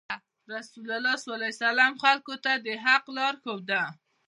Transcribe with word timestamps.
رسول 0.53 0.87
الله 1.69 2.01
خلکو 2.03 2.33
ته 2.43 2.51
د 2.65 2.67
حق 2.85 3.05
لار 3.17 3.33
وښوده. 3.39 3.83